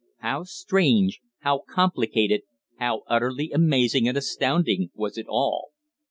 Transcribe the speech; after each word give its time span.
How 0.21 0.45
strange, 0.45 1.21
how 1.41 1.59
complicated, 1.59 2.41
how 2.79 3.03
utterly 3.05 3.51
amazing 3.51 4.07
and 4.07 4.17
astounding 4.17 4.89
was 4.95 5.15
it 5.15 5.27
all. 5.29 5.73